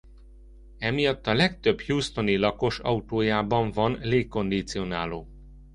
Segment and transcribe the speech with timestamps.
[0.79, 5.27] Emiatt a legtöbb houstoni lakos autójában van légkondicionáló.